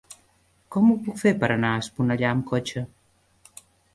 [0.75, 2.85] Com ho puc fer per anar a Esponellà amb cotxe?